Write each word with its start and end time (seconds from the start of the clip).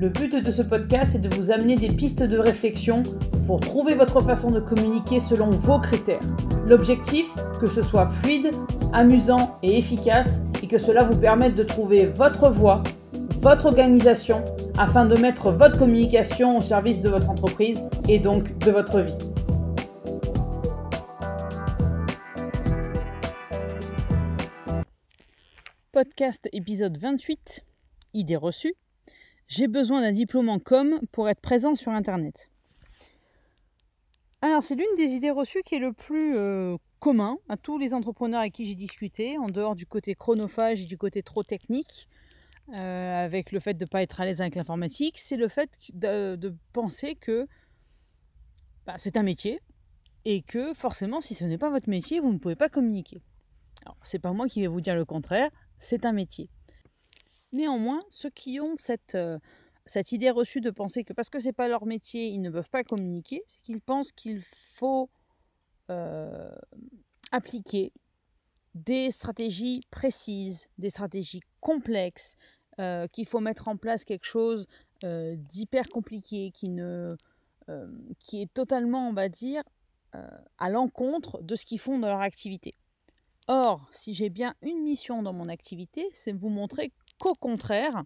Le 0.00 0.08
but 0.08 0.34
de 0.34 0.50
ce 0.50 0.62
podcast 0.62 1.14
est 1.14 1.18
de 1.18 1.28
vous 1.28 1.50
amener 1.50 1.76
des 1.76 1.88
pistes 1.88 2.22
de 2.22 2.38
réflexion 2.38 3.02
pour 3.46 3.60
trouver 3.60 3.94
votre 3.94 4.22
façon 4.22 4.50
de 4.50 4.58
communiquer 4.58 5.20
selon 5.20 5.50
vos 5.50 5.78
critères. 5.78 6.22
L'objectif, 6.66 7.26
que 7.60 7.66
ce 7.66 7.82
soit 7.82 8.06
fluide, 8.06 8.50
amusant 8.94 9.58
et 9.62 9.76
efficace 9.76 10.40
et 10.62 10.68
que 10.68 10.78
cela 10.78 11.04
vous 11.04 11.20
permette 11.20 11.54
de 11.54 11.64
trouver 11.64 12.06
votre 12.06 12.48
voie, 12.48 12.82
votre 13.40 13.66
organisation 13.66 14.42
afin 14.78 15.04
de 15.04 15.20
mettre 15.20 15.50
votre 15.50 15.78
communication 15.78 16.56
au 16.56 16.62
service 16.62 17.02
de 17.02 17.10
votre 17.10 17.28
entreprise 17.28 17.84
et 18.08 18.18
donc 18.18 18.56
de 18.56 18.70
votre 18.70 19.02
vie. 19.02 19.18
Podcast 25.92 26.48
épisode 26.54 26.96
28, 26.96 27.66
idées 28.14 28.36
reçues. 28.36 28.76
J'ai 29.50 29.66
besoin 29.66 30.00
d'un 30.00 30.12
diplôme 30.12 30.48
en 30.48 30.60
com 30.60 31.00
pour 31.10 31.28
être 31.28 31.40
présent 31.40 31.74
sur 31.74 31.90
Internet. 31.90 32.52
Alors, 34.42 34.62
c'est 34.62 34.76
l'une 34.76 34.94
des 34.96 35.10
idées 35.10 35.32
reçues 35.32 35.62
qui 35.64 35.74
est 35.74 35.80
le 35.80 35.92
plus 35.92 36.36
euh, 36.36 36.76
commun 37.00 37.36
à 37.48 37.56
tous 37.56 37.76
les 37.76 37.92
entrepreneurs 37.92 38.38
avec 38.40 38.52
qui 38.52 38.64
j'ai 38.64 38.76
discuté, 38.76 39.38
en 39.38 39.46
dehors 39.46 39.74
du 39.74 39.86
côté 39.86 40.14
chronophage 40.14 40.82
et 40.82 40.84
du 40.84 40.96
côté 40.96 41.24
trop 41.24 41.42
technique, 41.42 42.08
euh, 42.74 43.24
avec 43.24 43.50
le 43.50 43.58
fait 43.58 43.74
de 43.74 43.82
ne 43.82 43.88
pas 43.88 44.02
être 44.02 44.20
à 44.20 44.24
l'aise 44.24 44.40
avec 44.40 44.54
l'informatique, 44.54 45.18
c'est 45.18 45.36
le 45.36 45.48
fait 45.48 45.68
de, 45.94 46.54
penser 46.72 47.16
que 47.16 47.48
bah, 48.86 48.94
c'est 48.98 49.16
un 49.16 49.24
métier 49.24 49.58
et 50.24 50.42
que 50.42 50.74
forcément, 50.74 51.20
si 51.20 51.34
ce 51.34 51.44
n'est 51.44 51.58
pas 51.58 51.70
votre 51.70 51.88
métier, 51.88 52.20
vous 52.20 52.32
ne 52.32 52.38
pouvez 52.38 52.54
pas 52.54 52.68
communiquer. 52.68 53.20
Alors, 53.84 53.96
c'est 54.04 54.20
pas 54.20 54.32
moi 54.32 54.46
qui 54.46 54.60
vais 54.60 54.68
vous 54.68 54.80
dire 54.80 54.94
le 54.94 55.04
contraire, 55.04 55.50
c'est 55.80 56.04
un 56.04 56.12
métier. 56.12 56.50
Néanmoins, 57.52 58.00
ceux 58.10 58.30
qui 58.30 58.60
ont 58.60 58.76
cette, 58.76 59.14
euh, 59.14 59.38
cette 59.86 60.12
idée 60.12 60.30
reçue 60.30 60.60
de 60.60 60.70
penser 60.70 61.04
que 61.04 61.12
parce 61.12 61.30
que 61.30 61.38
ce 61.38 61.46
n'est 61.46 61.52
pas 61.52 61.68
leur 61.68 61.84
métier, 61.86 62.28
ils 62.28 62.40
ne 62.40 62.50
peuvent 62.50 62.70
pas 62.70 62.84
communiquer, 62.84 63.42
c'est 63.46 63.60
qu'ils 63.62 63.80
pensent 63.80 64.12
qu'il 64.12 64.40
faut 64.40 65.10
euh, 65.90 66.54
appliquer 67.32 67.92
des 68.74 69.10
stratégies 69.10 69.82
précises, 69.90 70.68
des 70.78 70.90
stratégies 70.90 71.40
complexes, 71.60 72.36
euh, 72.78 73.08
qu'il 73.08 73.26
faut 73.26 73.40
mettre 73.40 73.66
en 73.68 73.76
place 73.76 74.04
quelque 74.04 74.26
chose 74.26 74.66
d'hyper 75.02 75.88
compliqué, 75.88 76.50
qui, 76.50 76.68
ne, 76.68 77.16
qui 78.18 78.42
est 78.42 78.52
totalement, 78.52 79.08
on 79.08 79.14
va 79.14 79.30
dire, 79.30 79.62
à 80.12 80.68
l'encontre 80.68 81.40
de 81.42 81.56
ce 81.56 81.64
qu'ils 81.64 81.80
font 81.80 81.98
dans 81.98 82.08
leur 82.08 82.20
activité. 82.20 82.74
Or, 83.48 83.88
si 83.92 84.12
j'ai 84.12 84.28
bien 84.28 84.54
une 84.60 84.82
mission 84.82 85.22
dans 85.22 85.32
mon 85.32 85.48
activité, 85.48 86.06
c'est 86.12 86.32
vous 86.32 86.50
montrer 86.50 86.92
qu'au 87.20 87.34
contraire, 87.34 88.02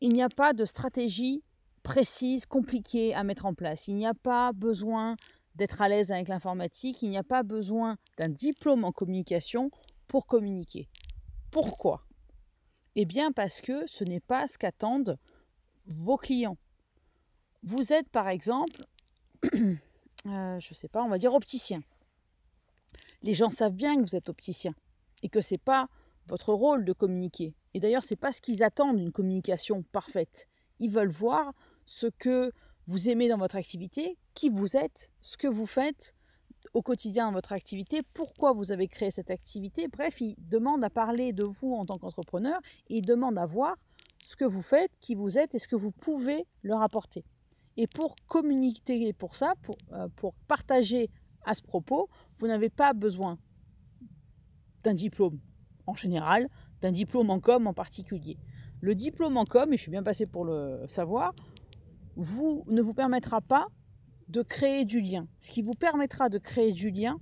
il 0.00 0.12
n'y 0.12 0.22
a 0.22 0.28
pas 0.28 0.52
de 0.52 0.64
stratégie 0.64 1.44
précise, 1.82 2.46
compliquée 2.46 3.14
à 3.14 3.22
mettre 3.22 3.46
en 3.46 3.54
place. 3.54 3.88
Il 3.88 3.96
n'y 3.96 4.06
a 4.06 4.14
pas 4.14 4.52
besoin 4.52 5.16
d'être 5.54 5.82
à 5.82 5.88
l'aise 5.88 6.10
avec 6.10 6.28
l'informatique, 6.28 7.02
il 7.02 7.10
n'y 7.10 7.18
a 7.18 7.22
pas 7.22 7.42
besoin 7.42 7.96
d'un 8.16 8.28
diplôme 8.28 8.84
en 8.84 8.92
communication 8.92 9.70
pour 10.08 10.26
communiquer. 10.26 10.88
Pourquoi? 11.50 12.06
Eh 12.96 13.04
bien 13.04 13.32
parce 13.32 13.60
que 13.60 13.86
ce 13.86 14.04
n'est 14.04 14.20
pas 14.20 14.48
ce 14.48 14.58
qu'attendent 14.58 15.18
vos 15.86 16.16
clients. 16.16 16.56
Vous 17.62 17.92
êtes 17.92 18.08
par 18.08 18.28
exemple, 18.28 18.86
euh, 19.44 19.78
je 20.58 20.70
ne 20.70 20.74
sais 20.74 20.88
pas, 20.88 21.02
on 21.02 21.08
va 21.08 21.18
dire 21.18 21.34
opticien. 21.34 21.82
Les 23.22 23.34
gens 23.34 23.50
savent 23.50 23.74
bien 23.74 23.96
que 23.96 24.02
vous 24.02 24.16
êtes 24.16 24.28
opticien 24.28 24.74
et 25.22 25.28
que 25.28 25.40
ce 25.40 25.54
n'est 25.54 25.58
pas 25.58 25.88
votre 26.26 26.52
rôle 26.52 26.84
de 26.84 26.92
communiquer. 26.92 27.54
Et 27.74 27.80
d'ailleurs, 27.80 28.04
ce 28.04 28.14
n'est 28.14 28.18
pas 28.18 28.32
ce 28.32 28.40
qu'ils 28.40 28.62
attendent 28.62 28.98
d'une 28.98 29.12
communication 29.12 29.82
parfaite. 29.92 30.48
Ils 30.78 30.90
veulent 30.90 31.08
voir 31.08 31.52
ce 31.86 32.06
que 32.06 32.52
vous 32.86 33.08
aimez 33.08 33.28
dans 33.28 33.38
votre 33.38 33.56
activité, 33.56 34.18
qui 34.34 34.48
vous 34.48 34.76
êtes, 34.76 35.10
ce 35.20 35.36
que 35.36 35.46
vous 35.46 35.66
faites 35.66 36.14
au 36.74 36.82
quotidien 36.82 37.26
dans 37.26 37.32
votre 37.32 37.52
activité, 37.52 38.00
pourquoi 38.14 38.52
vous 38.52 38.72
avez 38.72 38.88
créé 38.88 39.10
cette 39.10 39.30
activité. 39.30 39.88
Bref, 39.88 40.20
ils 40.20 40.36
demandent 40.38 40.84
à 40.84 40.90
parler 40.90 41.32
de 41.32 41.44
vous 41.44 41.74
en 41.74 41.84
tant 41.84 41.98
qu'entrepreneur 41.98 42.60
et 42.88 42.96
ils 42.96 43.06
demandent 43.06 43.38
à 43.38 43.46
voir 43.46 43.76
ce 44.22 44.36
que 44.36 44.44
vous 44.44 44.62
faites, 44.62 44.90
qui 45.00 45.14
vous 45.14 45.38
êtes 45.38 45.54
et 45.54 45.58
ce 45.58 45.68
que 45.68 45.76
vous 45.76 45.90
pouvez 45.90 46.46
leur 46.62 46.80
apporter. 46.80 47.24
Et 47.76 47.86
pour 47.86 48.14
communiquer 48.28 49.12
pour 49.12 49.36
ça, 49.36 49.54
pour, 49.62 49.76
euh, 49.92 50.08
pour 50.16 50.34
partager 50.46 51.10
à 51.44 51.54
ce 51.54 51.62
propos, 51.62 52.08
vous 52.36 52.46
n'avez 52.46 52.70
pas 52.70 52.92
besoin 52.92 53.38
d'un 54.82 54.94
diplôme 54.94 55.40
en 55.86 55.94
général, 55.94 56.48
d'un 56.80 56.92
diplôme 56.92 57.30
en 57.30 57.40
com 57.40 57.66
en 57.66 57.74
particulier. 57.74 58.38
Le 58.80 58.94
diplôme 58.94 59.36
en 59.36 59.44
com, 59.44 59.72
et 59.72 59.76
je 59.76 59.82
suis 59.82 59.90
bien 59.90 60.02
passé 60.02 60.26
pour 60.26 60.44
le 60.44 60.84
savoir, 60.88 61.34
vous, 62.16 62.64
ne 62.68 62.82
vous 62.82 62.94
permettra 62.94 63.40
pas 63.40 63.66
de 64.28 64.42
créer 64.42 64.84
du 64.84 65.00
lien. 65.00 65.26
Ce 65.40 65.50
qui 65.50 65.62
vous 65.62 65.74
permettra 65.74 66.28
de 66.28 66.38
créer 66.38 66.72
du 66.72 66.90
lien, 66.90 67.18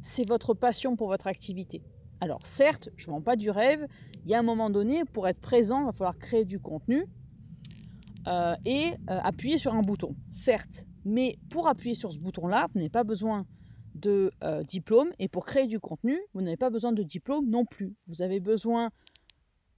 c'est 0.00 0.26
votre 0.26 0.54
passion 0.54 0.96
pour 0.96 1.08
votre 1.08 1.26
activité. 1.26 1.82
Alors 2.20 2.46
certes, 2.46 2.88
je 2.96 3.08
ne 3.08 3.12
vends 3.12 3.20
pas 3.20 3.36
du 3.36 3.50
rêve, 3.50 3.86
il 4.24 4.30
y 4.30 4.34
a 4.34 4.38
un 4.38 4.42
moment 4.42 4.70
donné, 4.70 5.04
pour 5.04 5.26
être 5.28 5.40
présent, 5.40 5.80
il 5.80 5.86
va 5.86 5.92
falloir 5.92 6.16
créer 6.16 6.44
du 6.44 6.60
contenu 6.60 7.06
euh, 8.28 8.54
et 8.64 8.92
euh, 9.10 9.18
appuyer 9.22 9.58
sur 9.58 9.74
un 9.74 9.82
bouton. 9.82 10.14
Certes, 10.30 10.86
mais 11.04 11.38
pour 11.50 11.66
appuyer 11.68 11.94
sur 11.94 12.12
ce 12.12 12.18
bouton-là, 12.18 12.68
vous 12.72 12.78
n'avez 12.78 12.90
pas 12.90 13.04
besoin 13.04 13.44
de 14.02 14.32
euh, 14.42 14.62
diplôme 14.62 15.10
et 15.18 15.28
pour 15.28 15.46
créer 15.46 15.66
du 15.66 15.80
contenu, 15.80 16.20
vous 16.34 16.42
n'avez 16.42 16.56
pas 16.56 16.70
besoin 16.70 16.92
de 16.92 17.02
diplôme 17.02 17.48
non 17.48 17.64
plus. 17.64 17.94
Vous 18.06 18.20
avez 18.20 18.40
besoin 18.40 18.90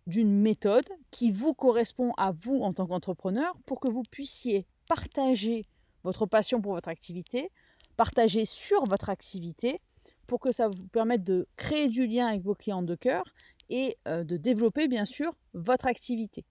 d'une 0.07 0.31
méthode 0.31 0.89
qui 1.11 1.31
vous 1.31 1.55
correspond 1.55 2.13
à 2.17 2.33
vous 2.33 2.59
en 2.59 2.73
tant 2.73 2.87
qu'entrepreneur 2.87 3.55
pour 3.67 3.81
que 3.81 3.89
vous 3.89 4.03
puissiez 4.11 4.67
partager 4.89 5.67
votre 6.03 6.27
passion 6.27 6.61
pour 6.61 6.73
votre 6.73 6.89
activité, 6.89 7.51
partager 7.97 8.45
sur 8.45 8.85
votre 8.85 9.09
activité 9.09 9.81
pour 10.27 10.41
que 10.41 10.53
ça 10.53 10.69
vous 10.69 10.87
permette 10.89 11.23
de 11.23 11.47
créer 11.57 11.89
du 11.89 12.07
lien 12.07 12.27
avec 12.27 12.43
vos 12.43 12.55
clients 12.55 12.83
de 12.83 12.95
cœur 12.95 13.25
et 13.69 13.97
euh, 14.09 14.25
de 14.25 14.37
développer 14.37 14.89
bien 14.89 15.05
sûr 15.05 15.33
votre 15.53 15.87
activité. 15.87 16.45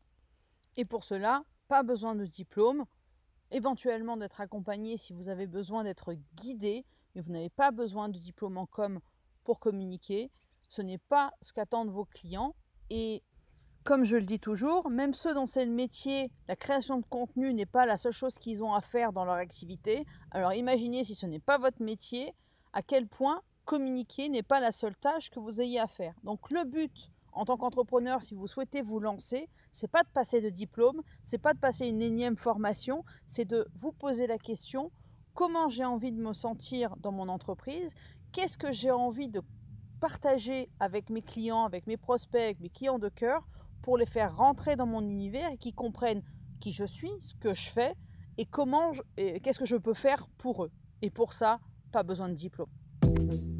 Et 0.77 0.85
pour 0.85 1.03
cela, 1.03 1.43
pas 1.67 1.83
besoin 1.83 2.15
de 2.15 2.25
diplôme, 2.25 2.85
éventuellement 3.51 4.17
d'être 4.17 4.41
accompagné 4.41 4.97
si 4.97 5.13
vous 5.13 5.29
avez 5.29 5.47
besoin 5.47 5.83
d'être 5.83 6.13
guidé 6.35 6.85
mais 7.15 7.21
vous 7.21 7.31
n'avez 7.31 7.49
pas 7.49 7.71
besoin 7.71 8.09
de 8.09 8.17
diplôme 8.17 8.57
en 8.57 8.65
com 8.65 8.99
pour 9.43 9.59
communiquer. 9.59 10.31
Ce 10.69 10.81
n'est 10.81 10.97
pas 10.97 11.31
ce 11.41 11.53
qu'attendent 11.53 11.91
vos 11.91 12.05
clients. 12.05 12.55
Et 12.89 13.23
comme 13.83 14.05
je 14.05 14.15
le 14.15 14.23
dis 14.23 14.39
toujours, 14.39 14.89
même 14.89 15.13
ceux 15.13 15.33
dont 15.33 15.45
c'est 15.45 15.65
le 15.65 15.71
métier, 15.71 16.31
la 16.47 16.55
création 16.55 16.97
de 16.97 17.05
contenu 17.05 17.53
n'est 17.53 17.65
pas 17.65 17.85
la 17.85 17.97
seule 17.97 18.13
chose 18.13 18.37
qu'ils 18.39 18.63
ont 18.63 18.73
à 18.73 18.81
faire 18.81 19.13
dans 19.13 19.25
leur 19.25 19.35
activité. 19.35 20.05
Alors 20.31 20.53
imaginez 20.53 21.03
si 21.03 21.15
ce 21.15 21.25
n'est 21.25 21.39
pas 21.39 21.57
votre 21.57 21.81
métier, 21.81 22.33
à 22.71 22.81
quel 22.81 23.07
point 23.07 23.41
communiquer 23.65 24.29
n'est 24.29 24.43
pas 24.43 24.59
la 24.59 24.71
seule 24.71 24.95
tâche 24.95 25.29
que 25.29 25.39
vous 25.39 25.61
ayez 25.61 25.79
à 25.79 25.87
faire. 25.87 26.15
Donc 26.23 26.49
le 26.51 26.63
but 26.63 27.09
en 27.33 27.45
tant 27.45 27.57
qu'entrepreneur, 27.57 28.23
si 28.23 28.35
vous 28.35 28.47
souhaitez 28.47 28.81
vous 28.81 28.99
lancer, 28.99 29.49
c'est 29.71 29.87
pas 29.87 30.03
de 30.03 30.09
passer 30.09 30.39
de 30.39 30.49
diplôme, 30.49 31.01
c'est 31.23 31.39
pas 31.39 31.53
de 31.53 31.59
passer 31.59 31.87
une 31.87 32.01
énième 32.01 32.37
formation, 32.37 33.03
c'est 33.27 33.45
de 33.45 33.67
vous 33.73 33.91
poser 33.91 34.27
la 34.27 34.37
question 34.37 34.91
comment 35.33 35.69
j'ai 35.69 35.85
envie 35.85 36.11
de 36.11 36.19
me 36.19 36.33
sentir 36.33 36.95
dans 36.97 37.11
mon 37.11 37.29
entreprise, 37.29 37.93
qu'est-ce 38.31 38.57
que 38.57 38.71
j'ai 38.71 38.91
envie 38.91 39.29
de 39.29 39.41
partager 39.99 40.69
avec 40.79 41.09
mes 41.09 41.21
clients, 41.21 41.65
avec 41.65 41.87
mes 41.87 41.97
prospects, 41.97 42.41
avec 42.41 42.59
mes 42.59 42.69
clients 42.69 42.99
de 42.99 43.09
cœur 43.09 43.47
pour 43.81 43.97
les 43.97 44.05
faire 44.05 44.35
rentrer 44.35 44.75
dans 44.75 44.85
mon 44.85 45.01
univers 45.01 45.51
et 45.51 45.57
qu'ils 45.57 45.75
comprennent 45.75 46.21
qui 46.59 46.71
je 46.71 46.85
suis, 46.85 47.11
ce 47.19 47.33
que 47.35 47.53
je 47.53 47.69
fais 47.69 47.93
et 48.37 48.45
comment 48.45 48.91
qu'est-ce 49.15 49.59
que 49.59 49.65
je 49.65 49.75
peux 49.75 49.93
faire 49.93 50.27
pour 50.37 50.63
eux. 50.63 50.71
Et 51.01 51.09
pour 51.09 51.33
ça, 51.33 51.59
pas 51.91 52.03
besoin 52.03 52.29
de 52.29 52.33
diplôme. 52.33 52.69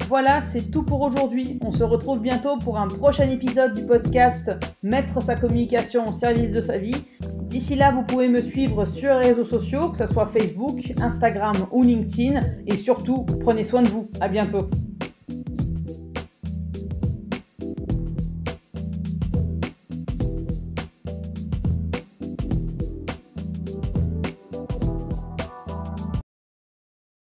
Voilà, 0.08 0.40
c'est 0.40 0.70
tout 0.70 0.82
pour 0.82 1.00
aujourd'hui. 1.00 1.58
On 1.62 1.72
se 1.72 1.84
retrouve 1.84 2.20
bientôt 2.20 2.58
pour 2.58 2.78
un 2.78 2.88
prochain 2.88 3.28
épisode 3.28 3.74
du 3.74 3.84
podcast 3.84 4.50
Mettre 4.82 5.22
sa 5.22 5.36
communication 5.36 6.06
au 6.06 6.12
service 6.12 6.50
de 6.50 6.60
sa 6.60 6.78
vie. 6.78 7.06
D'ici 7.54 7.76
là, 7.76 7.92
vous 7.92 8.02
pouvez 8.02 8.26
me 8.26 8.40
suivre 8.40 8.84
sur 8.84 9.16
les 9.20 9.28
réseaux 9.28 9.44
sociaux, 9.44 9.90
que 9.90 9.98
ce 9.98 10.12
soit 10.12 10.26
Facebook, 10.26 10.92
Instagram 11.00 11.54
ou 11.70 11.84
LinkedIn. 11.84 12.40
Et 12.66 12.74
surtout, 12.74 13.24
prenez 13.42 13.62
soin 13.62 13.82
de 13.82 13.86
vous. 13.86 14.10
À 14.20 14.26
bientôt. 14.26 14.68